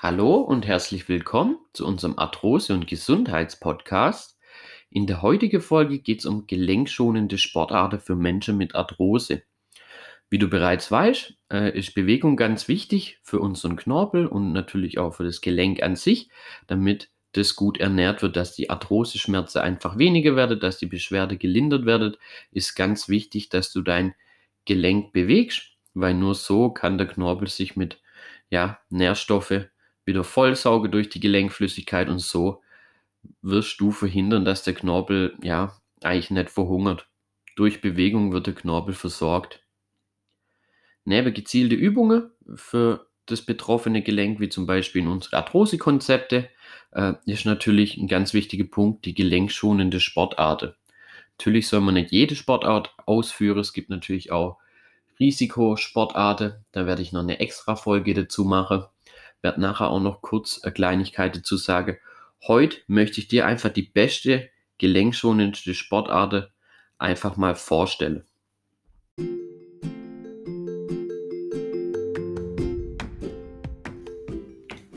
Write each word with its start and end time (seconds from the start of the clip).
Hallo 0.00 0.36
und 0.36 0.64
herzlich 0.64 1.08
willkommen 1.08 1.58
zu 1.72 1.84
unserem 1.84 2.20
Arthrose- 2.20 2.72
und 2.72 2.86
Gesundheitspodcast. 2.86 4.38
In 4.90 5.08
der 5.08 5.22
heutigen 5.22 5.60
Folge 5.60 5.98
geht 5.98 6.20
es 6.20 6.26
um 6.26 6.46
gelenkschonende 6.46 7.36
Sportarten 7.36 7.98
für 7.98 8.14
Menschen 8.14 8.56
mit 8.56 8.76
Arthrose. 8.76 9.42
Wie 10.30 10.38
du 10.38 10.46
bereits 10.46 10.92
weißt, 10.92 11.34
äh, 11.52 11.76
ist 11.76 11.96
Bewegung 11.96 12.36
ganz 12.36 12.68
wichtig 12.68 13.18
für 13.24 13.40
unseren 13.40 13.74
Knorpel 13.74 14.28
und 14.28 14.52
natürlich 14.52 14.98
auch 14.98 15.16
für 15.16 15.24
das 15.24 15.40
Gelenk 15.40 15.82
an 15.82 15.96
sich, 15.96 16.30
damit 16.68 17.10
das 17.32 17.56
gut 17.56 17.80
ernährt 17.80 18.22
wird, 18.22 18.36
dass 18.36 18.54
die 18.54 18.70
Arthroseschmerzen 18.70 19.62
einfach 19.62 19.98
weniger 19.98 20.36
werden, 20.36 20.60
dass 20.60 20.78
die 20.78 20.86
Beschwerde 20.86 21.36
gelindert 21.38 21.86
werden, 21.86 22.16
ist 22.52 22.76
ganz 22.76 23.08
wichtig, 23.08 23.48
dass 23.48 23.72
du 23.72 23.82
dein 23.82 24.14
Gelenk 24.64 25.12
bewegst, 25.12 25.72
weil 25.92 26.14
nur 26.14 26.36
so 26.36 26.70
kann 26.70 26.98
der 26.98 27.08
Knorpel 27.08 27.48
sich 27.48 27.74
mit 27.74 28.00
ja, 28.48 28.78
Nährstoffe 28.90 29.66
wieder 30.08 30.24
vollsaugen 30.24 30.90
durch 30.90 31.10
die 31.10 31.20
Gelenkflüssigkeit 31.20 32.08
und 32.08 32.18
so 32.18 32.62
wirst 33.42 33.78
du 33.78 33.92
verhindern, 33.92 34.44
dass 34.44 34.62
der 34.62 34.74
Knorpel 34.74 35.36
ja 35.42 35.76
eigentlich 36.02 36.30
nicht 36.30 36.50
verhungert. 36.50 37.06
Durch 37.56 37.82
Bewegung 37.82 38.32
wird 38.32 38.46
der 38.46 38.54
Knorpel 38.54 38.94
versorgt. 38.94 39.62
Neben 41.04 41.34
gezielte 41.34 41.74
Übungen 41.74 42.30
für 42.54 43.06
das 43.26 43.42
betroffene 43.42 44.02
Gelenk, 44.02 44.40
wie 44.40 44.48
zum 44.48 44.66
Beispiel 44.66 45.02
in 45.02 45.08
unsere 45.08 45.36
Arthrosekonzepte, 45.36 46.48
äh, 46.92 47.12
ist 47.26 47.44
natürlich 47.44 47.98
ein 47.98 48.08
ganz 48.08 48.32
wichtiger 48.32 48.64
Punkt 48.64 49.04
die 49.04 49.14
gelenkschonende 49.14 50.00
Sportarten. 50.00 50.72
Natürlich 51.36 51.68
soll 51.68 51.80
man 51.80 51.94
nicht 51.94 52.12
jede 52.12 52.34
Sportart 52.34 52.94
ausführen. 53.04 53.58
Es 53.58 53.74
gibt 53.74 53.90
natürlich 53.90 54.32
auch 54.32 54.58
Risikosportarten. 55.20 56.54
Da 56.72 56.86
werde 56.86 57.02
ich 57.02 57.12
noch 57.12 57.20
eine 57.20 57.40
extra 57.40 57.76
Folge 57.76 58.14
dazu 58.14 58.44
machen. 58.44 58.84
Werde 59.42 59.60
nachher 59.60 59.90
auch 59.90 60.00
noch 60.00 60.22
kurz 60.22 60.60
eine 60.62 60.72
Kleinigkeit 60.72 61.36
dazu 61.36 61.56
sagen. 61.56 61.98
Heute 62.46 62.78
möchte 62.86 63.20
ich 63.20 63.28
dir 63.28 63.46
einfach 63.46 63.70
die 63.70 63.82
beste 63.82 64.48
gelenkschonende 64.78 65.74
Sportart 65.74 66.50
einfach 66.98 67.36
mal 67.36 67.54
vorstellen. 67.54 68.24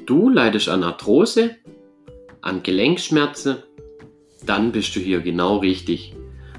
Du 0.05 0.29
leidest 0.29 0.67
an 0.67 0.83
Arthrose, 0.83 1.55
an 2.41 2.63
Gelenkschmerzen, 2.63 3.57
dann 4.45 4.71
bist 4.71 4.95
du 4.95 4.99
hier 4.99 5.21
genau 5.21 5.57
richtig. 5.57 6.15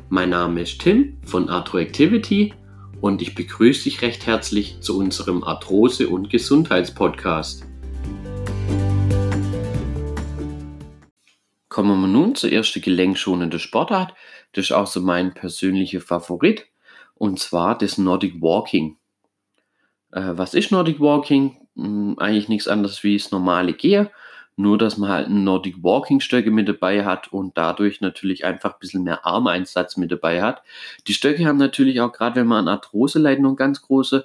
Mein 0.08 0.30
Name 0.30 0.62
ist 0.62 0.80
Tim 0.80 1.18
von 1.24 1.48
Arthroactivity 1.48 2.54
und 3.00 3.20
ich 3.20 3.34
begrüße 3.34 3.84
dich 3.84 4.02
recht 4.02 4.26
herzlich 4.26 4.80
zu 4.80 4.98
unserem 4.98 5.42
Arthrose- 5.42 6.08
und 6.08 6.30
Gesundheitspodcast. 6.30 7.71
Kommen 11.72 12.02
wir 12.02 12.06
nun 12.06 12.34
zur 12.34 12.52
ersten 12.52 12.82
gelenkschonenden 12.82 13.58
Sportart. 13.58 14.12
Das 14.52 14.66
ist 14.66 14.72
auch 14.72 14.86
so 14.86 15.00
mein 15.00 15.32
persönlicher 15.32 16.02
Favorit 16.02 16.66
und 17.14 17.38
zwar 17.38 17.78
das 17.78 17.96
Nordic 17.96 18.42
Walking. 18.42 18.98
Äh, 20.10 20.32
was 20.34 20.52
ist 20.52 20.70
Nordic 20.70 21.00
Walking? 21.00 21.56
Hm, 21.74 22.18
eigentlich 22.18 22.50
nichts 22.50 22.68
anderes 22.68 23.02
wie 23.02 23.16
das 23.16 23.30
normale 23.30 23.72
Gehen, 23.72 24.10
nur 24.54 24.76
dass 24.76 24.98
man 24.98 25.08
halt 25.08 25.28
einen 25.28 25.44
Nordic 25.44 25.82
Walking 25.82 26.20
Stöcke 26.20 26.50
mit 26.50 26.68
dabei 26.68 27.06
hat 27.06 27.32
und 27.32 27.56
dadurch 27.56 28.02
natürlich 28.02 28.44
einfach 28.44 28.74
ein 28.74 28.78
bisschen 28.78 29.04
mehr 29.04 29.24
Armeinsatz 29.24 29.96
mit 29.96 30.12
dabei 30.12 30.42
hat. 30.42 30.62
Die 31.06 31.14
Stöcke 31.14 31.46
haben 31.46 31.56
natürlich 31.56 32.02
auch 32.02 32.12
gerade 32.12 32.38
wenn 32.38 32.48
man 32.48 32.68
an 32.68 32.74
Arthrose 32.74 33.18
leidet 33.18 33.40
noch 33.40 33.48
einen 33.48 33.56
ganz 33.56 33.80
großen 33.80 34.24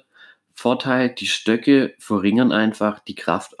Vorteil. 0.52 1.14
Die 1.14 1.26
Stöcke 1.26 1.94
verringern 1.98 2.52
einfach 2.52 2.98
die 3.00 3.14
Kraft, 3.14 3.54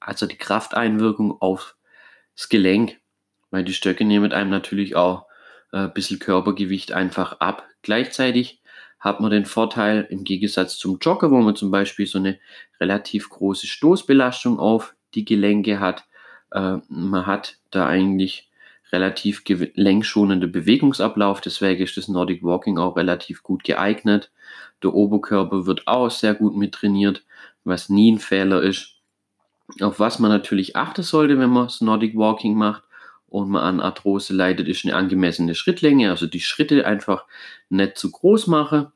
also 0.00 0.24
die 0.26 0.38
Krafteinwirkung 0.38 1.38
auf 1.38 1.76
das 2.34 2.48
Gelenk, 2.48 2.98
weil 3.50 3.64
die 3.64 3.74
Stöcke 3.74 4.04
nehmen 4.04 4.32
einem 4.32 4.50
natürlich 4.50 4.96
auch 4.96 5.26
äh, 5.72 5.78
ein 5.78 5.94
bisschen 5.94 6.18
Körpergewicht 6.18 6.92
einfach 6.92 7.40
ab. 7.40 7.66
Gleichzeitig 7.82 8.60
hat 8.98 9.20
man 9.20 9.30
den 9.30 9.44
Vorteil 9.44 10.06
im 10.10 10.24
Gegensatz 10.24 10.78
zum 10.78 10.98
Jogger, 11.00 11.30
wo 11.30 11.36
man 11.36 11.54
zum 11.54 11.70
Beispiel 11.70 12.06
so 12.06 12.18
eine 12.18 12.38
relativ 12.80 13.28
große 13.28 13.66
Stoßbelastung 13.66 14.58
auf 14.58 14.94
die 15.14 15.24
Gelenke 15.24 15.80
hat. 15.80 16.04
Äh, 16.50 16.78
man 16.88 17.26
hat 17.26 17.58
da 17.70 17.86
eigentlich 17.86 18.50
relativ 18.92 19.44
gelenkschonende 19.44 20.46
Bewegungsablauf, 20.46 21.40
deswegen 21.40 21.82
ist 21.82 21.96
das 21.96 22.08
Nordic 22.08 22.42
Walking 22.42 22.78
auch 22.78 22.96
relativ 22.96 23.42
gut 23.42 23.64
geeignet. 23.64 24.30
Der 24.82 24.94
Oberkörper 24.94 25.66
wird 25.66 25.86
auch 25.86 26.10
sehr 26.10 26.34
gut 26.34 26.56
mit 26.56 26.72
trainiert, 26.72 27.24
was 27.64 27.88
nie 27.88 28.12
ein 28.12 28.18
Fehler 28.18 28.62
ist. 28.62 28.92
Auf 29.80 29.98
was 29.98 30.20
man 30.20 30.30
natürlich 30.30 30.76
achten 30.76 31.02
sollte, 31.02 31.38
wenn 31.38 31.50
man 31.50 31.66
das 31.66 31.80
Nordic 31.80 32.16
Walking 32.16 32.54
macht 32.54 32.84
und 33.36 33.50
man 33.50 33.62
an 33.62 33.80
Arthrose 33.80 34.32
leidet, 34.32 34.66
ist 34.66 34.86
eine 34.86 34.94
angemessene 34.94 35.54
Schrittlänge, 35.54 36.08
also 36.08 36.26
die 36.26 36.40
Schritte 36.40 36.86
einfach 36.86 37.26
nicht 37.68 37.98
zu 37.98 38.10
groß 38.10 38.46
machen. 38.46 38.86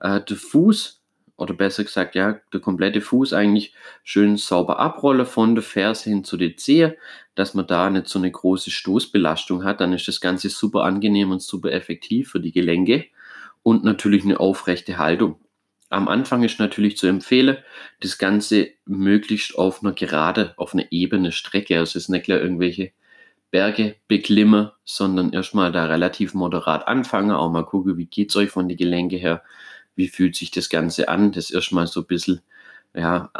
Äh, 0.00 0.22
der 0.22 0.36
Fuß 0.36 1.04
oder 1.36 1.54
besser 1.54 1.84
gesagt, 1.84 2.16
ja, 2.16 2.40
der 2.52 2.58
komplette 2.58 3.00
Fuß 3.00 3.32
eigentlich 3.32 3.74
schön 4.02 4.38
sauber 4.38 4.80
abrolle 4.80 5.24
von 5.24 5.54
der 5.54 5.62
Ferse 5.62 6.10
hin 6.10 6.24
zu 6.24 6.36
den 6.36 6.58
Zehe, 6.58 6.98
dass 7.36 7.54
man 7.54 7.68
da 7.68 7.88
nicht 7.88 8.08
so 8.08 8.18
eine 8.18 8.28
große 8.28 8.72
Stoßbelastung 8.72 9.62
hat. 9.62 9.80
Dann 9.80 9.92
ist 9.92 10.08
das 10.08 10.20
Ganze 10.20 10.48
super 10.48 10.82
angenehm 10.82 11.30
und 11.30 11.40
super 11.40 11.70
effektiv 11.70 12.30
für 12.30 12.40
die 12.40 12.50
Gelenke 12.50 13.06
und 13.62 13.84
natürlich 13.84 14.24
eine 14.24 14.40
aufrechte 14.40 14.98
Haltung. 14.98 15.36
Am 15.90 16.08
Anfang 16.08 16.42
ist 16.42 16.58
natürlich 16.58 16.96
zu 16.96 17.06
empfehlen, 17.06 17.58
das 18.00 18.18
Ganze 18.18 18.70
möglichst 18.84 19.56
auf 19.56 19.84
einer 19.84 19.92
gerade, 19.92 20.54
auf 20.56 20.74
einer 20.74 20.90
ebene 20.90 21.30
Strecke, 21.30 21.78
also 21.78 21.90
es 21.90 22.06
ist 22.06 22.08
nicht 22.08 22.24
gleich 22.24 22.40
irgendwelche 22.40 22.90
Berge 23.56 23.96
beklimmen, 24.06 24.70
sondern 24.84 25.32
erstmal 25.32 25.72
da 25.72 25.86
relativ 25.86 26.34
moderat 26.34 26.86
anfangen, 26.86 27.30
auch 27.30 27.50
mal 27.50 27.64
gucken, 27.64 27.96
wie 27.96 28.04
geht 28.04 28.28
es 28.28 28.36
euch 28.36 28.50
von 28.50 28.68
den 28.68 28.76
Gelenke 28.76 29.16
her, 29.16 29.42
wie 29.94 30.08
fühlt 30.08 30.36
sich 30.36 30.50
das 30.50 30.68
Ganze 30.68 31.08
an, 31.08 31.32
das 31.32 31.50
erstmal 31.50 31.86
so 31.86 32.00
ein 32.00 32.06
bisschen 32.06 32.42
ja, 32.92 33.30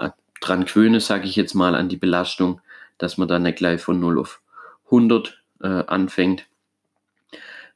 dran 0.40 0.64
gewöhnen, 0.64 1.00
sage 1.00 1.26
ich 1.26 1.36
jetzt 1.36 1.52
mal, 1.52 1.74
an 1.74 1.90
die 1.90 1.98
Belastung, 1.98 2.62
dass 2.96 3.18
man 3.18 3.28
dann 3.28 3.42
nicht 3.42 3.58
gleich 3.58 3.82
von 3.82 4.00
0 4.00 4.18
auf 4.18 4.40
100 4.86 5.38
äh, 5.62 5.66
anfängt. 5.66 6.46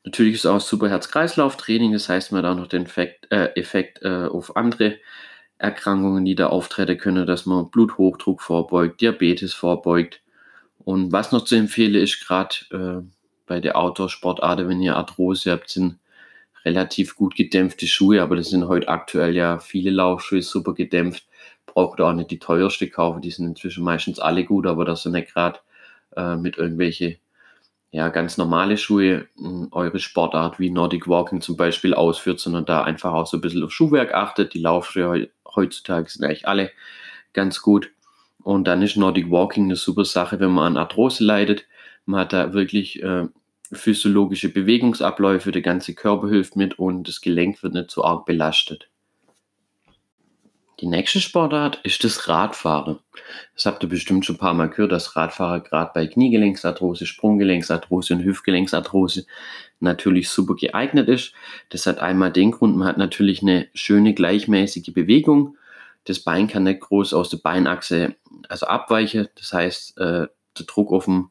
Natürlich 0.07 0.37
ist 0.37 0.47
auch 0.47 0.63
super 0.63 0.89
Herz-Kreislauf-Training, 0.89 1.93
das 1.93 2.09
heißt, 2.09 2.33
man 2.33 2.43
hat 2.43 2.53
auch 2.53 2.57
noch 2.57 2.69
den 2.69 2.87
Effekt, 2.87 3.31
äh, 3.31 3.49
Effekt 3.49 4.01
äh, 4.01 4.29
auf 4.29 4.57
andere 4.57 4.97
Erkrankungen, 5.59 6.25
die 6.25 6.37
da 6.37 6.47
auftreten 6.47 6.97
können, 6.97 7.27
dass 7.27 7.45
man 7.45 7.71
Bluthochdruck 7.71 8.41
vorbeugt, 8.41 9.03
Diabetes 9.03 9.53
vorbeugt. 9.53 10.23
Und 10.85 11.13
was 11.13 11.33
noch 11.33 11.45
zu 11.45 11.57
empfehlen 11.57 11.95
ist, 11.95 12.27
gerade 12.27 12.55
äh, 12.73 13.07
bei 13.47 13.61
der 13.61 13.77
Outdoor-Sportart, 13.77 14.67
wenn 14.69 14.81
ihr 14.81 14.97
Arthrose 14.97 15.53
habt, 15.53 15.69
sind 15.69 15.99
relativ 16.65 17.17
gut 17.17 17.35
gedämpfte 17.35 17.87
Schuhe, 17.87 18.23
aber 18.23 18.37
das 18.37 18.51
sind 18.51 18.69
heute 18.69 18.89
aktuell 18.89 19.35
ja 19.35 19.59
viele 19.59 19.91
Laufschuhe 19.91 20.43
super 20.43 20.75
gedämpft. 20.75 21.27
Braucht 21.67 22.01
auch 22.01 22.13
nicht 22.13 22.31
die 22.31 22.39
teuerste 22.39 22.89
kaufen, 22.89 23.23
die 23.23 23.31
sind 23.31 23.47
inzwischen 23.47 23.85
meistens 23.85 24.19
alle 24.19 24.45
gut, 24.45 24.67
aber 24.67 24.85
das 24.85 25.03
sind 25.03 25.13
nicht 25.13 25.33
gerade 25.33 25.61
äh, 26.17 26.37
mit 26.37 26.59
irgendwelche 26.59 27.19
ja, 27.93 28.09
ganz 28.09 28.37
normale 28.37 28.77
Schuhe 28.77 29.27
äh, 29.39 29.67
eure 29.73 29.99
Sportart 29.99 30.59
wie 30.59 30.71
Nordic 30.71 31.09
Walking 31.09 31.41
zum 31.41 31.57
Beispiel 31.57 31.95
ausführt, 31.95 32.41
sondern 32.41 32.65
da 32.65 32.83
einfach 32.83 33.13
auch 33.13 33.27
so 33.27 33.37
ein 33.37 33.41
bisschen 33.41 33.65
auf 33.65 33.73
Schuhwerk 33.73 34.15
achtet. 34.15 34.55
Die 34.55 34.61
Laufschuhe 34.61 35.29
heutzutage 35.55 36.09
sind 36.09 36.25
eigentlich 36.25 36.47
alle 36.47 36.71
ganz 37.33 37.63
gut. 37.63 37.91
Und 38.43 38.65
dann 38.65 38.83
ist 38.83 38.97
Nordic 38.97 39.31
Walking 39.31 39.65
eine 39.65 39.77
super 39.77 40.05
Sache, 40.05 40.41
wenn 40.41 40.51
man 40.51 40.73
an 40.73 40.77
Arthrose 40.77 41.25
leidet. 41.25 41.67
Man 42.07 42.21
hat 42.21 42.33
da 42.33 42.53
wirklich 42.53 43.03
äh, 43.03 43.27
physiologische 43.73 44.49
Bewegungsabläufe, 44.49 45.53
der 45.53 45.63
ganze 45.63 45.95
Körper 45.95 46.29
hilft 46.29 46.57
mit 46.57 46.79
und 46.79 47.09
das 47.09 47.21
Gelenk 47.21 47.63
wird 47.63 47.75
nicht 47.75 47.91
so 47.91 48.05
arg 48.05 48.27
belastet. 48.27 48.89
Die 50.81 50.87
nächste 50.87 51.21
Sportart 51.21 51.79
ist 51.83 52.05
das 52.05 52.27
Radfahren. 52.27 53.01
Das 53.55 53.67
habt 53.67 53.83
ihr 53.83 53.89
bestimmt 53.91 54.25
schon 54.25 54.37
ein 54.37 54.39
paar 54.39 54.55
Mal 54.55 54.71
gehört, 54.71 54.93
dass 54.93 55.15
Radfahrer 55.15 55.61
gerade 55.61 55.91
bei 55.93 56.07
Kniegelenksarthrose, 56.07 57.05
Sprunggelenksarthrose 57.05 58.15
und 58.15 58.25
Hüftgelenksarthrose 58.25 59.27
natürlich 59.81 60.31
super 60.31 60.55
geeignet 60.55 61.09
ist. 61.09 61.35
Das 61.69 61.85
hat 61.85 61.99
einmal 61.99 62.33
den 62.33 62.51
Grund, 62.51 62.79
man 62.79 62.89
hat 62.89 62.97
natürlich 62.97 63.43
eine 63.43 63.69
schöne 63.75 64.15
gleichmäßige 64.15 64.95
Bewegung. 64.95 65.59
Das 66.05 66.21
Bein 66.21 66.49
kann 66.49 66.63
nicht 66.63 66.81
groß 66.81 67.13
aus 67.13 67.29
der 67.29 67.39
Beinachse 67.39 68.17
also 68.49 68.67
abweichen. 68.67 69.29
Das 69.37 69.53
heißt, 69.53 69.99
äh, 69.99 70.29
der 70.59 70.67
Druck 70.67 70.93
auf 70.93 71.05
dem 71.07 71.31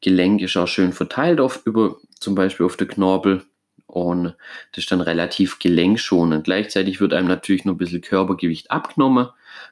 Gelenk 0.00 0.40
ist 0.42 0.56
auch 0.56 0.66
schön 0.66 0.92
verteilt 0.92 1.40
auf 1.40 1.64
über 1.64 1.96
zum 2.18 2.34
Beispiel 2.34 2.66
auf 2.66 2.76
der 2.76 2.88
Knorpel 2.88 3.44
und 3.86 4.34
das 4.72 4.84
ist 4.84 4.90
dann 4.90 5.02
relativ 5.02 5.58
gelenkschonend. 5.58 6.44
Gleichzeitig 6.44 7.00
wird 7.00 7.12
einem 7.12 7.28
natürlich 7.28 7.66
nur 7.66 7.74
ein 7.74 7.78
bisschen 7.78 8.00
Körpergewicht 8.00 8.70
abgenommen, 8.70 9.28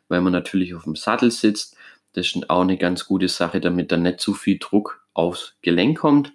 weil 0.09 0.21
man 0.21 0.33
natürlich 0.33 0.75
auf 0.75 0.85
dem 0.85 0.95
Sattel 0.95 1.31
sitzt. 1.31 1.77
Das 2.13 2.27
ist 2.27 2.51
auch 2.51 2.61
eine 2.61 2.77
ganz 2.77 3.07
gute 3.07 3.29
Sache, 3.29 3.61
damit 3.61 3.93
dann 3.93 4.03
nicht 4.03 4.21
zu 4.21 4.35
viel 4.35 4.59
Druck 4.59 5.03
aufs 5.15 5.57
Gelenk 5.63 5.99
kommt. 5.99 6.33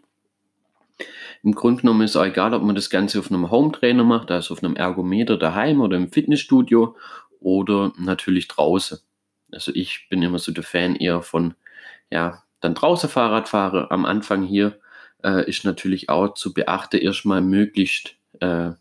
Im 1.44 1.54
Grunde 1.54 1.82
genommen 1.82 2.02
ist 2.02 2.12
es 2.12 2.18
auch 2.18 2.26
egal, 2.26 2.56
ob 2.56 2.64
man 2.64 2.74
das 2.74 2.90
Ganze 2.90 3.20
auf 3.20 3.30
einem 3.30 3.52
Home-Trainer 3.52 4.04
macht, 4.04 4.32
also 4.32 4.56
auf 4.56 4.64
einem 4.64 4.76
Ergometer 4.76 5.38
daheim 5.38 5.80
oder 5.80 5.96
im 5.96 6.12
Fitnessstudio 6.12 6.96
oder 7.40 7.94
natürlich 8.00 8.48
draußen. 8.48 8.98
Also 9.56 9.72
ich 9.74 10.08
bin 10.10 10.22
immer 10.22 10.38
so 10.38 10.52
der 10.52 10.64
Fan 10.64 10.96
eher 10.96 11.22
von, 11.22 11.56
ja, 12.12 12.44
dann 12.60 12.76
draußen 12.76 13.10
Fahrrad 13.10 13.50
fahre. 13.50 13.90
Am 13.90 14.06
Anfang 14.06 14.44
hier 14.44 14.80
äh, 15.24 15.50
ist 15.50 15.66
natürlich 15.66 16.10
auch 16.10 16.34
zu 16.34 16.54
beachten, 16.54 16.98
erstmal 16.98 17.42
möglichst 17.42 18.16
äh, 18.42 18.72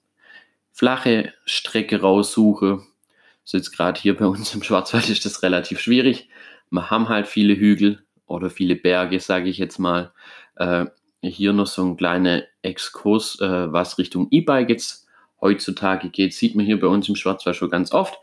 flache 0.72 1.32
Strecke 1.46 2.00
raussuche. 2.00 2.80
So 3.44 3.56
jetzt 3.56 3.72
gerade 3.72 4.00
hier 4.00 4.16
bei 4.16 4.26
uns 4.26 4.54
im 4.54 4.62
Schwarzwald 4.62 5.08
ist 5.08 5.24
das 5.24 5.42
relativ 5.42 5.80
schwierig. 5.80 6.28
Wir 6.70 6.90
haben 6.90 7.08
halt 7.08 7.26
viele 7.26 7.54
Hügel 7.56 8.02
oder 8.26 8.50
viele 8.50 8.74
Berge, 8.74 9.20
sage 9.20 9.48
ich 9.48 9.58
jetzt 9.58 9.78
mal. 9.78 10.12
Äh, 10.56 10.86
hier 11.22 11.52
noch 11.52 11.66
so 11.66 11.84
ein 11.84 11.96
kleiner 11.96 12.42
Exkurs, 12.62 13.40
äh, 13.40 13.72
was 13.72 13.98
Richtung 13.98 14.28
E-Bike 14.30 14.68
jetzt 14.68 15.06
heutzutage 15.40 16.08
geht, 16.08 16.34
sieht 16.34 16.54
man 16.54 16.64
hier 16.64 16.80
bei 16.80 16.86
uns 16.86 17.08
im 17.08 17.16
Schwarzwald 17.16 17.56
schon 17.56 17.70
ganz 17.70 17.92
oft. 17.92 18.18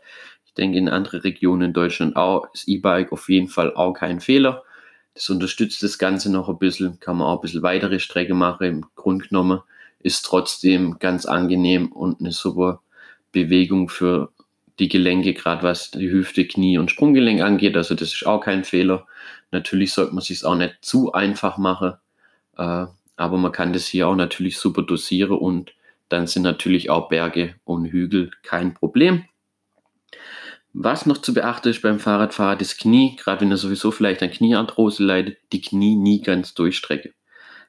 Ich 0.52 0.56
denke 0.56 0.76
in 0.76 0.90
anderen 0.90 1.20
Regionen 1.20 1.62
in 1.62 1.72
Deutschland 1.72 2.14
auch 2.14 2.46
ist 2.52 2.68
E-Bike 2.68 3.10
auf 3.10 3.30
jeden 3.30 3.48
Fall 3.48 3.74
auch 3.74 3.94
kein 3.94 4.20
Fehler. 4.20 4.62
Das 5.14 5.30
unterstützt 5.30 5.82
das 5.82 5.98
Ganze 5.98 6.30
noch 6.30 6.50
ein 6.50 6.58
bisschen, 6.58 7.00
kann 7.00 7.16
man 7.16 7.26
auch 7.26 7.38
ein 7.38 7.40
bisschen 7.40 7.62
weitere 7.62 7.98
Strecke 7.98 8.34
machen. 8.34 8.66
Im 8.66 8.84
Grunde 8.94 9.26
genommen 9.26 9.60
ist 10.00 10.26
trotzdem 10.26 10.98
ganz 10.98 11.24
angenehm 11.24 11.90
und 11.90 12.20
eine 12.20 12.32
super 12.32 12.82
Bewegung 13.32 13.88
für 13.88 14.30
die 14.78 14.88
Gelenke, 14.88 15.32
gerade 15.32 15.62
was 15.62 15.90
die 15.90 16.10
Hüfte, 16.10 16.46
Knie 16.46 16.76
und 16.76 16.90
Sprunggelenk 16.90 17.40
angeht. 17.40 17.74
Also 17.74 17.94
das 17.94 18.12
ist 18.12 18.26
auch 18.26 18.40
kein 18.40 18.64
Fehler. 18.64 19.06
Natürlich 19.52 19.94
sollte 19.94 20.14
man 20.14 20.22
sich 20.22 20.44
auch 20.44 20.54
nicht 20.54 20.76
zu 20.82 21.12
einfach 21.12 21.56
machen, 21.56 21.94
äh, 22.58 22.84
aber 23.16 23.38
man 23.38 23.52
kann 23.52 23.72
das 23.72 23.86
hier 23.86 24.06
auch 24.06 24.16
natürlich 24.16 24.58
super 24.58 24.82
dosieren 24.82 25.38
und 25.38 25.72
dann 26.10 26.26
sind 26.26 26.42
natürlich 26.42 26.90
auch 26.90 27.08
Berge 27.08 27.54
und 27.64 27.86
Hügel 27.86 28.32
kein 28.42 28.74
Problem. 28.74 29.24
Was 30.74 31.04
noch 31.04 31.18
zu 31.18 31.34
beachten 31.34 31.68
ist 31.68 31.82
beim 31.82 32.00
Fahrradfahren, 32.00 32.58
das 32.58 32.76
Knie, 32.76 33.16
gerade 33.16 33.42
wenn 33.42 33.50
er 33.50 33.58
sowieso 33.58 33.90
vielleicht 33.90 34.22
an 34.22 34.30
Kniearthrose 34.30 35.04
leidet, 35.04 35.38
die 35.52 35.60
Knie 35.60 35.96
nie 35.96 36.22
ganz 36.22 36.54
durchstrecke. 36.54 37.12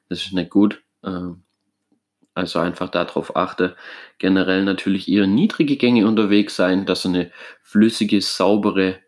Das 0.08 0.22
ist 0.22 0.32
nicht 0.32 0.50
gut. 0.50 0.82
Ähm, 1.02 1.42
also 2.34 2.58
einfach 2.58 2.88
darauf 2.88 3.36
achte. 3.36 3.76
Generell 4.18 4.64
natürlich 4.64 5.08
eher 5.08 5.26
niedrige 5.26 5.76
Gänge 5.76 6.06
unterwegs 6.06 6.56
sein, 6.56 6.86
dass 6.86 7.04
ihr 7.04 7.10
eine 7.10 7.32
flüssige, 7.62 8.20
saubere, 8.20 9.00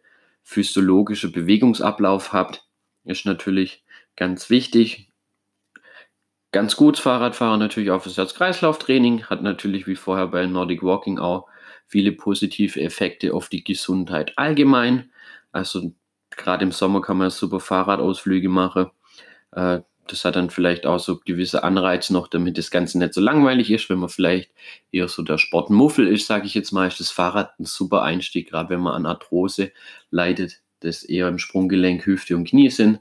physiologische 0.43 1.32
Bewegungsablauf 1.32 2.32
habt. 2.32 2.64
Ist 3.04 3.26
natürlich 3.26 3.84
ganz 4.14 4.48
wichtig. 4.48 5.10
Ganz 6.52 6.76
gut 6.76 6.98
Fahrradfahren 6.98 7.58
natürlich 7.58 7.90
auch 7.90 8.02
fürs 8.02 8.16
Herz-Kreislauf-Training. 8.16 9.25
Hat 9.25 9.43
natürlich 9.43 9.87
wie 9.87 9.96
vorher 9.96 10.28
bei 10.28 10.46
Nordic 10.46 10.82
Walking 10.82 11.19
auch 11.19 11.48
viele 11.87 12.12
positive 12.12 12.81
Effekte 12.81 13.35
auf 13.35 13.49
die 13.49 13.65
Gesundheit 13.65 14.37
allgemein. 14.37 15.11
Also 15.53 15.93
gerade 16.31 16.65
im 16.65 16.73
Sommer 16.73 17.00
kann 17.00 17.19
man 17.19 17.31
super 17.31 17.61
Fahrradausflüge 17.61 18.49
machen. 18.49 18.91
Äh, 19.53 19.81
das 20.09 20.25
hat 20.25 20.37
dann 20.37 20.50
vielleicht 20.50 20.87
auch 20.87 21.00
so 21.00 21.19
gewisse 21.25 21.65
Anreize 21.65 22.12
noch, 22.12 22.29
damit 22.29 22.59
das 22.59 22.71
Ganze 22.71 22.99
nicht 22.99 23.15
so 23.15 23.21
langweilig 23.21 23.71
ist. 23.71 23.91
Wenn 23.91 23.99
man 23.99 24.09
vielleicht 24.09 24.50
eher 24.93 25.09
so 25.09 25.23
der 25.23 25.38
Sportmuffel 25.38 26.06
ist, 26.06 26.27
sage 26.27 26.47
ich 26.47 26.55
jetzt 26.55 26.73
mal, 26.73 26.87
ist 26.87 27.00
das 27.00 27.11
Fahrrad 27.11 27.59
ein 27.59 27.65
super 27.65 28.03
Einstieg, 28.03 28.50
gerade 28.50 28.71
wenn 28.71 28.81
man 28.81 28.94
an 28.94 29.06
Arthrose 29.06 29.73
leidet, 30.11 30.61
das 30.81 31.03
eher 31.03 31.29
im 31.29 31.39
Sprunggelenk, 31.39 32.06
Hüfte 32.06 32.37
und 32.37 32.49
Knie 32.49 32.71
sind. 32.71 33.00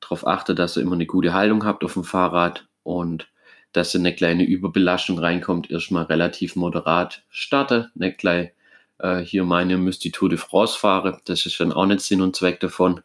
Darauf 0.00 0.26
achte, 0.26 0.54
dass 0.54 0.76
ihr 0.76 0.82
immer 0.82 0.94
eine 0.94 1.06
gute 1.06 1.32
Haltung 1.32 1.64
habt 1.64 1.84
auf 1.84 1.94
dem 1.94 2.04
Fahrrad 2.04 2.68
und 2.82 3.28
dass 3.76 3.94
eine 3.94 4.14
kleine 4.14 4.44
Überbelastung 4.44 5.18
reinkommt. 5.18 5.70
Erstmal 5.70 6.04
relativ 6.04 6.56
moderat 6.56 7.22
starte, 7.28 7.90
nicht 7.94 8.18
gleich 8.18 8.52
äh, 8.98 9.18
hier 9.18 9.44
meine 9.44 9.76
müsst 9.76 10.10
Tour 10.12 10.30
de 10.30 10.38
France 10.38 10.78
fahre. 10.78 11.20
Das 11.26 11.44
ist 11.44 11.60
dann 11.60 11.72
auch 11.72 11.84
nicht 11.84 12.00
Sinn 12.00 12.22
und 12.22 12.34
Zweck 12.34 12.58
davon. 12.60 13.02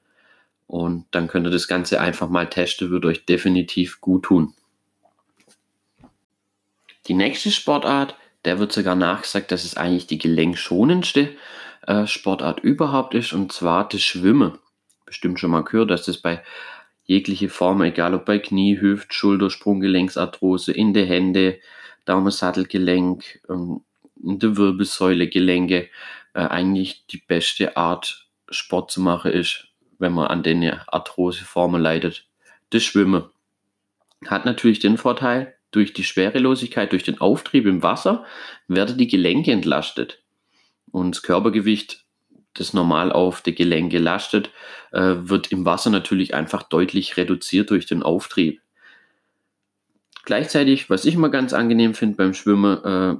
Und 0.68 1.06
dann 1.12 1.27
könnt 1.27 1.45
ihr 1.45 1.51
das 1.51 1.68
Ganze 1.68 2.00
einfach 2.00 2.29
mal 2.29 2.47
testen, 2.50 2.89
würde 2.89 3.09
euch 3.09 3.25
definitiv 3.25 4.00
gut 4.00 4.23
tun. 4.23 4.53
Die 7.07 7.13
nächste 7.13 7.51
Sportart, 7.51 8.15
der 8.45 8.57
wird 8.59 8.71
sogar 8.71 8.95
nachgesagt, 8.95 9.51
dass 9.51 9.65
es 9.65 9.75
eigentlich 9.75 10.07
die 10.07 10.19
gelenkschonendste 10.19 11.35
äh, 11.85 12.07
Sportart 12.07 12.62
überhaupt 12.62 13.13
ist, 13.13 13.33
und 13.33 13.51
zwar 13.51 13.89
das 13.89 14.01
Schwimmen. 14.01 14.57
Bestimmt 15.06 15.38
schon 15.38 15.51
mal 15.51 15.65
gehört, 15.65 15.89
dass 15.89 16.06
das 16.06 16.19
bei 16.19 16.41
jegliche 17.06 17.50
Form, 17.50 17.81
egal 17.81 18.13
ob 18.13 18.25
bei 18.25 18.39
Knie, 18.39 18.80
Hüft, 18.80 19.13
Schulter, 19.13 19.50
Sprunggelenksarthrose, 19.50 20.71
in 20.71 20.94
der 20.94 21.06
Hände, 21.06 21.59
Daumensattelgelenk, 22.06 23.42
ähm, 23.50 23.81
in 24.24 24.39
der 24.39 24.57
Wirbelsäule, 24.57 25.27
Gelenke, 25.27 25.89
äh, 26.33 26.42
eigentlich 26.42 27.06
die 27.07 27.18
beste 27.18 27.75
Art 27.77 28.27
Sport 28.50 28.92
zu 28.92 29.01
machen 29.01 29.31
ist, 29.31 29.68
wenn 30.00 30.13
man 30.13 30.27
an 30.27 30.44
den 30.44 30.63
Arthroseformen 30.88 31.81
leidet. 31.81 32.27
Das 32.69 32.83
Schwimmen 32.83 33.24
hat 34.27 34.45
natürlich 34.45 34.80
den 34.80 34.97
Vorteil, 34.97 35.56
durch 35.71 35.94
die 35.94 36.04
Schwerelosigkeit, 36.04 36.92
durch 36.92 37.04
den 37.04 37.21
Auftrieb 37.21 37.65
im 37.65 37.81
Wasser 37.81 38.25
werden 38.68 38.97
die 38.97 39.07
Gelenke 39.07 39.51
entlastet. 39.51 40.21
Und 40.92 41.15
das 41.15 41.24
Körpergewicht, 41.24 42.04
das 42.53 42.74
normal 42.74 43.12
auf 43.12 43.42
die 43.42 43.56
Gelenke 43.56 43.98
lastet, 43.98 44.51
äh, 44.92 45.15
wird 45.18 45.51
im 45.51 45.65
Wasser 45.65 45.89
natürlich 45.89 46.33
einfach 46.33 46.63
deutlich 46.63 47.18
reduziert 47.18 47.69
durch 47.69 47.86
den 47.86 48.03
Auftrieb. 48.03 48.62
Gleichzeitig, 50.24 50.89
was 50.89 51.06
ich 51.06 51.18
mal 51.18 51.30
ganz 51.30 51.53
angenehm 51.53 51.94
finde 51.94 52.18
beim 52.18 52.33
Schwimmen, 52.33 52.83
äh, 52.83 53.15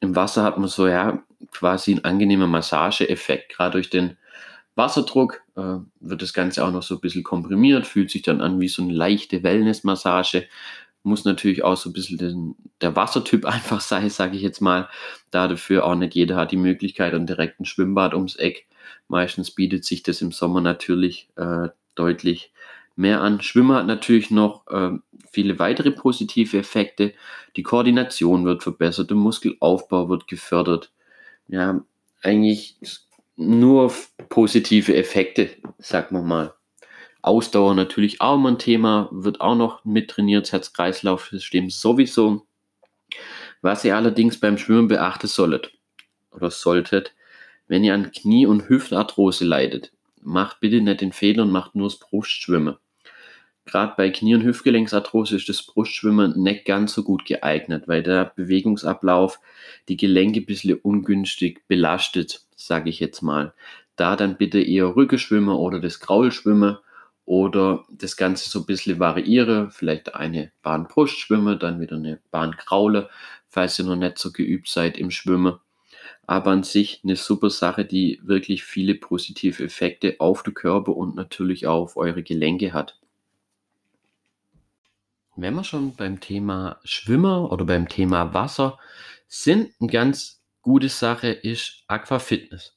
im 0.00 0.16
Wasser 0.16 0.42
hat 0.42 0.58
man 0.58 0.68
so 0.68 0.86
ja 0.86 1.22
quasi 1.52 1.92
einen 1.92 2.04
angenehmen 2.04 2.50
Massageeffekt, 2.50 3.52
gerade 3.52 3.72
durch 3.72 3.88
den 3.88 4.16
Wasserdruck 4.74 5.42
äh, 5.56 5.78
wird 6.00 6.22
das 6.22 6.32
Ganze 6.32 6.64
auch 6.64 6.70
noch 6.70 6.82
so 6.82 6.94
ein 6.94 7.00
bisschen 7.00 7.22
komprimiert, 7.22 7.86
fühlt 7.86 8.10
sich 8.10 8.22
dann 8.22 8.40
an 8.40 8.60
wie 8.60 8.68
so 8.68 8.82
eine 8.82 8.92
leichte 8.92 9.42
Wellnessmassage. 9.42 10.46
Muss 11.02 11.24
natürlich 11.24 11.64
auch 11.64 11.76
so 11.76 11.90
ein 11.90 11.92
bisschen 11.92 12.18
den, 12.18 12.54
der 12.80 12.96
Wassertyp 12.96 13.44
einfach 13.46 13.80
sein, 13.80 14.08
sage 14.08 14.36
ich 14.36 14.42
jetzt 14.42 14.60
mal. 14.60 14.88
Da 15.30 15.48
dafür 15.48 15.84
auch 15.84 15.94
nicht 15.94 16.14
jeder 16.14 16.36
hat 16.36 16.52
die 16.52 16.56
Möglichkeit 16.56 17.12
an 17.14 17.26
direkt 17.26 17.60
ein 17.60 17.64
Schwimmbad 17.64 18.14
ums 18.14 18.36
Eck. 18.36 18.66
Meistens 19.08 19.50
bietet 19.50 19.84
sich 19.84 20.02
das 20.02 20.22
im 20.22 20.32
Sommer 20.32 20.60
natürlich 20.60 21.28
äh, 21.36 21.68
deutlich 21.94 22.52
mehr 22.96 23.20
an. 23.20 23.40
Schwimmen 23.40 23.76
hat 23.76 23.86
natürlich 23.86 24.30
noch 24.30 24.66
äh, 24.68 24.92
viele 25.30 25.58
weitere 25.58 25.90
positive 25.90 26.58
Effekte. 26.58 27.14
Die 27.56 27.62
Koordination 27.62 28.44
wird 28.44 28.62
verbessert, 28.62 29.10
der 29.10 29.16
Muskelaufbau 29.16 30.08
wird 30.08 30.26
gefördert. 30.26 30.92
Ja, 31.48 31.84
eigentlich 32.22 32.76
nur 33.36 33.92
positive 34.28 34.94
Effekte, 34.94 35.50
sagen 35.78 36.16
wir 36.16 36.22
mal. 36.22 36.54
Ausdauer 37.22 37.74
natürlich 37.74 38.20
auch 38.20 38.34
immer 38.34 38.50
ein 38.50 38.58
Thema, 38.58 39.08
wird 39.12 39.40
auch 39.40 39.54
noch 39.54 39.84
mit 39.84 40.10
trainiert, 40.10 40.50
Herz-Kreislauf-System 40.50 41.70
sowieso. 41.70 42.46
Was 43.60 43.84
ihr 43.84 43.96
allerdings 43.96 44.40
beim 44.40 44.58
Schwimmen 44.58 44.88
beachten 44.88 45.28
solltet 45.28 45.72
oder 46.32 46.50
solltet, 46.50 47.14
wenn 47.72 47.84
ihr 47.84 47.94
an 47.94 48.12
Knie- 48.12 48.44
und 48.44 48.68
Hüftarthrose 48.68 49.46
leidet, 49.46 49.92
macht 50.20 50.60
bitte 50.60 50.82
nicht 50.82 51.00
den 51.00 51.12
Fehler 51.12 51.44
und 51.44 51.50
macht 51.50 51.74
nur 51.74 51.88
das 51.88 51.98
Brustschwimmen. 51.98 52.76
Gerade 53.64 53.94
bei 53.96 54.10
Knie- 54.10 54.34
und 54.34 54.44
Hüftgelenksarthrose 54.44 55.36
ist 55.36 55.48
das 55.48 55.62
Brustschwimmen 55.62 56.38
nicht 56.42 56.66
ganz 56.66 56.92
so 56.92 57.02
gut 57.02 57.24
geeignet, 57.24 57.88
weil 57.88 58.02
der 58.02 58.26
Bewegungsablauf 58.36 59.40
die 59.88 59.96
Gelenke 59.96 60.40
ein 60.40 60.44
bisschen 60.44 60.78
ungünstig 60.80 61.66
belastet 61.66 62.42
sage 62.56 62.90
ich 62.90 63.00
jetzt 63.00 63.22
mal. 63.22 63.54
Da 63.96 64.16
dann 64.16 64.36
bitte 64.36 64.60
eher 64.60 64.94
Rückenschwimmen 64.94 65.56
oder 65.56 65.80
das 65.80 65.98
Kraulschwimmen 65.98 66.76
oder 67.24 67.86
das 67.90 68.18
Ganze 68.18 68.50
so 68.50 68.58
ein 68.58 68.66
bisschen 68.66 68.98
variiere. 68.98 69.70
Vielleicht 69.70 70.14
eine 70.14 70.52
Bahn 70.60 70.88
Brustschwimmen, 70.88 71.58
dann 71.58 71.80
wieder 71.80 71.96
eine 71.96 72.20
Bahn 72.30 72.54
Kraule, 72.54 73.08
falls 73.48 73.78
ihr 73.78 73.86
noch 73.86 73.96
nicht 73.96 74.18
so 74.18 74.30
geübt 74.30 74.68
seid 74.68 74.98
im 74.98 75.10
Schwimmen. 75.10 75.58
Aber 76.26 76.50
an 76.50 76.62
sich 76.62 77.00
eine 77.02 77.16
super 77.16 77.50
Sache, 77.50 77.84
die 77.84 78.20
wirklich 78.22 78.64
viele 78.64 78.94
positive 78.94 79.64
Effekte 79.64 80.16
auf 80.18 80.42
den 80.42 80.54
Körper 80.54 80.96
und 80.96 81.16
natürlich 81.16 81.66
auch 81.66 81.82
auf 81.82 81.96
eure 81.96 82.22
Gelenke 82.22 82.72
hat. 82.72 82.98
Wenn 85.34 85.54
wir 85.54 85.64
schon 85.64 85.94
beim 85.96 86.20
Thema 86.20 86.78
Schwimmer 86.84 87.50
oder 87.50 87.64
beim 87.64 87.88
Thema 87.88 88.34
Wasser 88.34 88.78
sind, 89.26 89.72
ein 89.80 89.88
ganz 89.88 90.42
gute 90.60 90.88
Sache 90.88 91.28
ist 91.28 91.84
Aquafitness. 91.88 92.76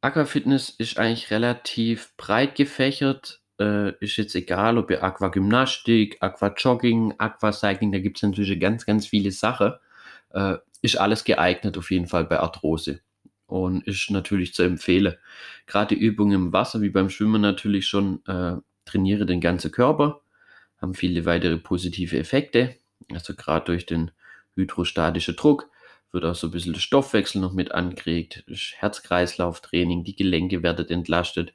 Aquafitness 0.00 0.70
ist 0.70 0.98
eigentlich 0.98 1.30
relativ 1.30 2.16
breit 2.16 2.56
gefächert. 2.56 3.40
Äh, 3.58 3.92
ist 4.00 4.16
jetzt 4.16 4.34
egal, 4.34 4.78
ob 4.78 4.90
ihr 4.90 5.02
Aquagymnastik, 5.02 6.16
Aquajogging, 6.20 7.14
Aquacycling, 7.18 7.92
da 7.92 7.98
gibt 7.98 8.16
es 8.18 8.22
natürlich 8.22 8.58
ganz, 8.58 8.84
ganz 8.84 9.06
viele 9.06 9.30
Sachen. 9.30 9.74
Äh, 10.30 10.56
ist 10.84 10.96
alles 10.96 11.24
geeignet 11.24 11.78
auf 11.78 11.90
jeden 11.90 12.06
Fall 12.06 12.26
bei 12.26 12.38
Arthrose 12.38 13.00
und 13.46 13.86
ist 13.86 14.10
natürlich 14.10 14.52
zu 14.52 14.62
empfehlen. 14.62 15.16
Gerade 15.66 15.94
Übungen 15.94 16.32
im 16.32 16.52
Wasser, 16.52 16.82
wie 16.82 16.90
beim 16.90 17.08
Schwimmen 17.08 17.40
natürlich 17.40 17.86
schon, 17.86 18.22
äh, 18.26 18.56
trainiere 18.84 19.24
den 19.24 19.40
ganzen 19.40 19.70
Körper, 19.70 20.20
haben 20.76 20.92
viele 20.92 21.24
weitere 21.24 21.56
positive 21.56 22.18
Effekte, 22.18 22.76
also 23.10 23.34
gerade 23.34 23.64
durch 23.64 23.86
den 23.86 24.10
hydrostatischen 24.56 25.36
Druck 25.36 25.70
wird 26.12 26.26
auch 26.26 26.34
so 26.34 26.48
ein 26.48 26.50
bisschen 26.50 26.74
der 26.74 26.80
Stoffwechsel 26.80 27.40
noch 27.40 27.54
mit 27.54 27.72
angeregt, 27.72 28.44
Herz-Kreislauf-Training, 28.76 30.04
die 30.04 30.14
Gelenke 30.14 30.62
werden 30.62 30.86
entlastet. 30.88 31.54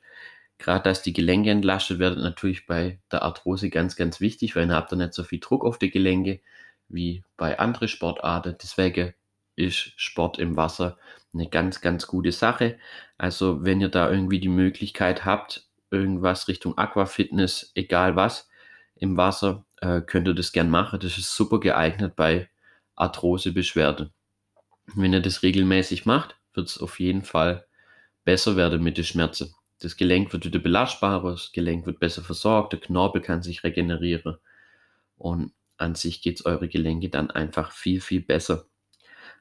Gerade 0.57 0.83
dass 0.83 1.03
die 1.03 1.13
Gelenke 1.13 1.51
entlastet 1.51 2.00
werden, 2.00 2.21
natürlich 2.21 2.65
bei 2.65 3.00
der 3.12 3.21
Arthrose 3.21 3.69
ganz, 3.69 3.95
ganz 3.95 4.19
wichtig, 4.19 4.55
weil 4.55 4.67
ihr 4.67 4.75
habt 4.75 4.91
ihr 4.91 4.98
nicht 4.98 5.13
so 5.13 5.24
viel 5.24 5.39
Druck 5.39 5.63
auf 5.63 5.77
die 5.77 5.91
Gelenke 5.91 6.41
wie 6.89 7.24
bei 7.38 7.57
anderen 7.59 7.88
Sportarten. 7.88 8.57
Deswegen 8.62 9.13
ist 9.59 9.93
Sport 9.97 10.39
im 10.39 10.55
Wasser 10.55 10.97
eine 11.33 11.49
ganz, 11.49 11.81
ganz 11.81 12.07
gute 12.07 12.31
Sache. 12.31 12.79
Also 13.17 13.63
wenn 13.63 13.81
ihr 13.81 13.89
da 13.89 14.09
irgendwie 14.09 14.39
die 14.39 14.47
Möglichkeit 14.47 15.25
habt, 15.25 15.67
irgendwas 15.91 16.47
Richtung 16.47 16.77
Aquafitness, 16.77 17.71
egal 17.75 18.15
was, 18.15 18.49
im 18.95 19.17
Wasser, 19.17 19.65
äh, 19.81 20.01
könnt 20.01 20.27
ihr 20.27 20.33
das 20.33 20.51
gern 20.51 20.69
machen. 20.69 20.99
Das 20.99 21.17
ist 21.17 21.35
super 21.35 21.59
geeignet 21.59 22.15
bei 22.15 22.49
Arthrose-Beschwerden. 22.95 24.11
Wenn 24.95 25.13
ihr 25.13 25.21
das 25.21 25.43
regelmäßig 25.43 26.05
macht, 26.05 26.35
wird 26.53 26.67
es 26.67 26.79
auf 26.79 26.99
jeden 26.99 27.23
Fall 27.23 27.65
besser 28.23 28.55
werden 28.55 28.81
mit 28.81 28.97
den 28.97 29.03
Schmerzen. 29.03 29.53
Das 29.81 29.95
Gelenk 29.95 30.33
wird 30.33 30.45
wieder 30.45 30.59
belastbarer, 30.59 31.31
das 31.31 31.51
Gelenk 31.51 31.85
wird 31.85 31.99
besser 31.99 32.21
versorgt, 32.21 32.73
der 32.73 32.81
Knorpel 32.81 33.21
kann 33.21 33.41
sich 33.41 33.63
regenerieren 33.63 34.37
und 35.17 35.53
an 35.77 35.95
sich 35.95 36.21
geht 36.21 36.39
es 36.39 36.45
eure 36.45 36.67
Gelenke 36.67 37.09
dann 37.09 37.31
einfach 37.31 37.71
viel, 37.71 38.01
viel 38.01 38.21
besser. 38.21 38.65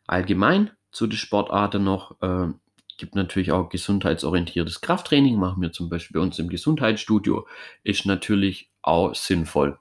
Allgemein 0.08 0.72
zu 0.90 1.06
den 1.06 1.16
Sportarten 1.16 1.84
noch, 1.84 2.20
äh, 2.20 2.48
gibt 2.96 3.14
natürlich 3.14 3.52
auch 3.52 3.68
gesundheitsorientiertes 3.68 4.80
Krafttraining, 4.80 5.36
machen 5.36 5.62
wir 5.62 5.70
zum 5.70 5.88
Beispiel 5.88 6.18
bei 6.18 6.24
uns 6.24 6.40
im 6.40 6.48
Gesundheitsstudio, 6.48 7.46
ist 7.84 8.06
natürlich 8.06 8.72
auch 8.82 9.14
sinnvoll 9.14 9.78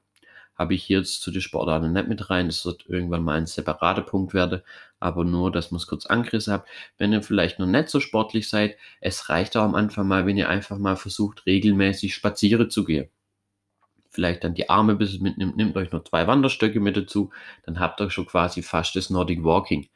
habe 0.58 0.74
ich 0.74 0.90
jetzt 0.90 1.22
zu 1.22 1.32
den 1.32 1.42
Sportarten 1.42 1.94
nicht 1.94 2.08
mit 2.08 2.30
rein. 2.30 2.48
Das 2.48 2.66
wird 2.66 2.86
irgendwann 2.88 3.24
mal 3.24 3.38
ein 3.38 3.46
separater 3.46 4.02
Punkt 4.02 4.34
werden, 4.34 4.62
aber 5.00 5.24
nur, 5.24 5.52
dass 5.52 5.72
man 5.72 5.78
es 5.78 5.88
kurz 5.88 6.06
angerissen 6.06 6.54
habt. 6.54 6.68
Wenn 6.98 7.14
ihr 7.14 7.22
vielleicht 7.22 7.60
noch 7.60 7.68
nicht 7.68 7.90
so 7.90 8.00
sportlich 8.00 8.50
seid, 8.50 8.76
es 9.00 9.30
reicht 9.30 9.56
auch 9.56 9.64
am 9.64 9.76
Anfang 9.76 10.08
mal, 10.08 10.26
wenn 10.26 10.38
ihr 10.38 10.50
einfach 10.50 10.78
mal 10.78 10.96
versucht, 10.96 11.46
regelmäßig 11.46 12.14
spazieren 12.14 12.70
zu 12.70 12.84
gehen. 12.84 13.10
Vielleicht 14.10 14.44
dann 14.44 14.56
die 14.56 14.70
Arme 14.70 14.94
ein 14.94 14.98
bisschen 14.98 15.22
mitnimmt, 15.22 15.58
nehmt 15.58 15.78
euch 15.78 15.92
noch 15.92 16.04
zwei 16.04 16.26
Wanderstöcke 16.26 16.80
mit 16.80 16.98
dazu, 16.98 17.30
dann 17.66 17.80
habt 17.80 18.02
ihr 18.02 18.10
schon 18.10 18.26
quasi 18.26 18.64
fast 18.64 18.96
das 18.96 19.12
Nordic 19.12 19.44
Walking. 19.44 19.88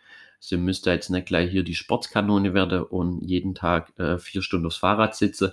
Also 0.42 0.56
ihr 0.56 0.62
müsst 0.62 0.88
da 0.88 0.94
jetzt 0.94 1.10
nicht 1.10 1.28
gleich 1.28 1.52
hier 1.52 1.64
die 1.64 1.76
Sportskanone 1.76 2.56
werden 2.56 2.82
und 2.82 3.22
jeden 3.22 3.54
Tag 3.54 3.98
äh, 4.00 4.18
vier 4.18 4.42
Stunden 4.42 4.66
aufs 4.66 4.78
Fahrrad 4.78 5.16
sitzen, 5.16 5.52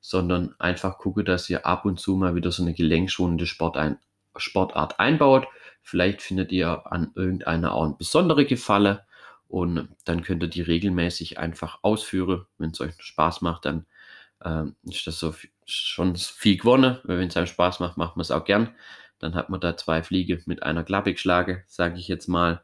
sondern 0.00 0.54
einfach 0.60 0.98
gucke, 0.98 1.24
dass 1.24 1.50
ihr 1.50 1.66
ab 1.66 1.84
und 1.84 1.98
zu 1.98 2.14
mal 2.14 2.36
wieder 2.36 2.52
so 2.52 2.62
eine 2.62 2.72
gelenkschonende 2.72 3.46
Sport 3.46 3.76
ein, 3.76 3.98
Sportart 4.36 5.00
einbaut. 5.00 5.48
Vielleicht 5.82 6.22
findet 6.22 6.52
ihr 6.52 6.86
an 6.92 7.10
irgendeiner 7.16 7.74
auch 7.74 7.84
ein 7.84 7.98
besondere 7.98 8.44
Gefalle 8.44 9.04
und 9.48 9.88
dann 10.04 10.22
könnt 10.22 10.44
ihr 10.44 10.48
die 10.48 10.62
regelmäßig 10.62 11.38
einfach 11.40 11.80
ausführen. 11.82 12.46
Wenn 12.56 12.70
es 12.70 12.80
euch 12.80 12.94
Spaß 13.00 13.40
macht, 13.40 13.64
dann 13.64 13.86
ähm, 14.44 14.76
ist 14.84 15.08
das 15.08 15.18
so 15.18 15.34
schon 15.66 16.14
viel 16.14 16.56
gewonnen. 16.56 16.98
Wenn 17.02 17.28
es 17.28 17.36
einem 17.36 17.46
Spaß 17.48 17.80
macht, 17.80 17.96
macht 17.96 18.16
man 18.16 18.22
es 18.22 18.30
auch 18.30 18.44
gern. 18.44 18.74
Dann 19.18 19.34
hat 19.34 19.50
man 19.50 19.60
da 19.60 19.76
zwei 19.76 20.04
Fliege 20.04 20.40
mit 20.46 20.62
einer 20.62 20.84
Klappe 20.84 21.12
geschlagen, 21.12 21.64
sage 21.66 21.98
ich 21.98 22.06
jetzt 22.06 22.28
mal. 22.28 22.62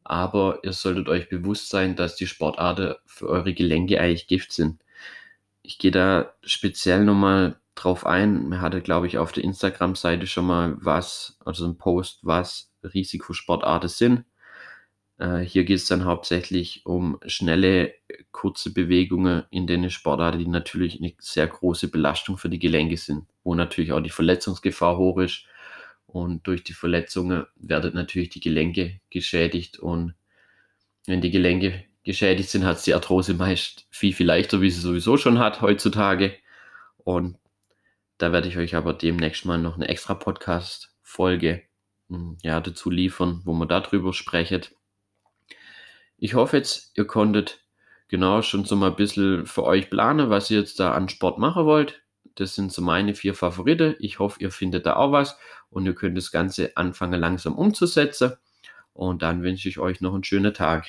Aber 0.03 0.61
ihr 0.65 0.73
solltet 0.73 1.09
euch 1.09 1.29
bewusst 1.29 1.69
sein, 1.69 1.97
dass 1.97 2.17
die 2.17 2.27
Sportarten 2.27 2.97
für 3.07 3.29
eure 3.29 3.55
Gelenke 3.55 4.01
eigentlich 4.01 4.27
Gift 4.27 4.53
sind. 4.53 4.83
Ich 5.63 5.79
gehe 5.79 5.91
da 5.93 6.33
speziell 6.43 7.05
nochmal 7.05 7.61
drauf 7.77 8.07
ein. 8.07 8.49
Man 8.49 8.61
hatte, 8.61 8.83
glaube 8.83 9.07
ich, 9.07 9.19
auf 9.19 9.33
der 9.33 9.45
Instagram-Seite 9.45 10.27
schon 10.27 10.47
mal 10.47 10.77
was, 10.81 11.39
also 11.45 11.67
ein 11.67 11.79
Post, 11.79 12.21
was 12.23 12.73
Risikosportarten 12.83 13.89
sind. 13.89 14.25
Äh, 15.19 15.41
hier 15.41 15.65
geht 15.65 15.77
es 15.77 15.87
dann 15.87 16.05
hauptsächlich 16.05 16.85
um 16.85 17.19
schnelle, 17.27 17.95
kurze 18.33 18.73
Bewegungen 18.73 19.45
in 19.51 19.67
den 19.67 19.91
Sportarten, 19.91 20.39
die 20.39 20.49
natürlich 20.49 21.01
eine 21.01 21.15
sehr 21.19 21.47
große 21.47 21.89
Belastung 21.89 22.39
für 22.39 22.49
die 22.49 22.59
Gelenke 22.59 22.97
sind, 22.97 23.27
wo 23.43 23.55
natürlich 23.55 23.93
auch 23.93 24.01
die 24.01 24.11
Verletzungsgefahr 24.11 24.99
hoch 24.99 25.19
ist 25.19 25.47
und 26.07 26.47
durch 26.47 26.65
die 26.65 26.73
Verletzungen 26.73 27.47
werden 27.57 27.95
natürlich 27.95 28.31
die 28.31 28.41
Gelenke 28.41 29.01
geschädigt. 29.11 29.79
Und 29.79 30.15
wenn 31.07 31.21
die 31.21 31.31
Gelenke 31.31 31.85
geschädigt 32.05 32.49
sind, 32.49 32.65
hat 32.65 32.85
die 32.87 32.95
Arthrose 32.95 33.35
meist 33.35 33.87
viel, 33.91 34.13
viel 34.13 34.27
leichter, 34.27 34.61
wie 34.61 34.71
sie 34.71 34.81
sowieso 34.81 35.17
schon 35.17 35.39
hat 35.39 35.61
heutzutage. 35.61 36.37
Und 36.97 37.37
da 38.19 38.33
werde 38.33 38.49
ich 38.49 38.57
euch 38.57 38.75
aber 38.75 38.95
demnächst 38.95 39.45
mal 39.45 39.59
noch 39.59 39.77
eine 39.77 39.89
extra 39.89 40.15
Podcast-Folge 40.15 41.63
hm, 42.09 42.39
ja, 42.43 42.61
dazu 42.61 42.91
liefern, 42.91 43.43
wo 43.45 43.53
man 43.53 43.69
darüber 43.69 44.13
sprechen. 44.15 44.63
Ich 46.19 46.33
hoffe 46.33 46.57
jetzt, 46.57 46.93
ihr 46.97 47.07
konntet 47.07 47.61
genau 48.09 48.41
schon 48.41 48.65
so 48.65 48.75
mal 48.75 48.89
ein 48.89 48.97
bisschen 48.97 49.45
für 49.45 49.65
euch 49.65 49.91
planen, 49.91 50.31
was 50.31 50.51
ihr 50.51 50.61
jetzt 50.61 50.81
da 50.81 50.93
an 50.93 51.11
Sport 51.11 51.39
machen 51.39 51.67
wollt. 51.67 52.03
Das 52.37 52.55
sind 52.55 52.73
so 52.73 52.81
meine 52.81 53.15
vier 53.15 53.35
Favoriten. 53.35 53.97
Ich 53.99 54.19
hoffe, 54.19 54.41
ihr 54.41 54.51
findet 54.51 54.87
da 54.87 54.97
auch 54.97 55.13
was 55.13 55.39
und 55.69 55.85
ihr 55.85 55.95
könnt 55.95 56.17
das 56.17 56.31
Ganze 56.33 56.75
anfangen 56.75 57.21
langsam 57.21 57.55
umzusetzen. 57.55 58.33
Und 58.95 59.21
dann 59.21 59.43
wünsche 59.43 59.69
ich 59.69 59.79
euch 59.79 60.01
noch 60.01 60.15
einen 60.15 60.25
schönen 60.25 60.55
Tag. 60.55 60.87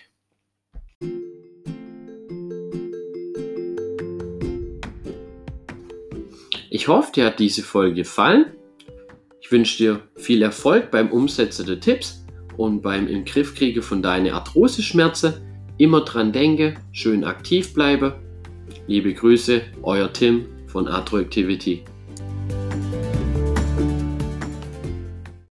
Ich 6.69 6.87
hoffe, 6.87 7.11
dir 7.11 7.25
hat 7.25 7.39
diese 7.39 7.63
Folge 7.63 7.95
gefallen. 7.95 8.53
Ich 9.41 9.51
wünsche 9.51 9.77
dir 9.77 10.07
viel 10.15 10.41
Erfolg 10.41 10.89
beim 10.89 11.11
Umsetzen 11.11 11.65
der 11.65 11.81
Tipps 11.81 12.26
und 12.57 12.81
beim 12.81 13.07
im 13.07 13.23
von 13.81 14.01
deinen 14.01 14.33
Arthrose-Schmerzen. 14.33 15.35
Immer 15.77 16.01
dran 16.01 16.31
denke, 16.31 16.75
schön 16.91 17.23
aktiv 17.23 17.73
bleibe. 17.73 18.19
Liebe 18.87 19.13
Grüße, 19.13 19.61
euer 19.83 20.11
Tim 20.11 20.45
von 20.65 20.87
Atro 20.87 21.19
Activity. 21.19 21.83